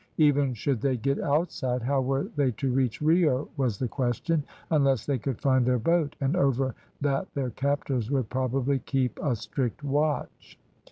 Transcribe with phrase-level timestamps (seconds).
[0.17, 5.05] Even should they get outside, how were they to reach Rio was the question, unless
[5.05, 9.83] they could find their boat; and over that their captors would probably keep a strict
[9.83, 10.57] watch.